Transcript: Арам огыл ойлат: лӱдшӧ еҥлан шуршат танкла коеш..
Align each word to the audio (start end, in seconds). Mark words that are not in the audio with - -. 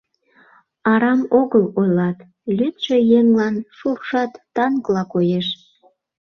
Арам 0.91 1.21
огыл 1.39 1.63
ойлат: 1.79 2.17
лӱдшӧ 2.57 2.97
еҥлан 3.17 3.55
шуршат 3.77 4.31
танкла 4.55 5.03
коеш.. 5.13 5.47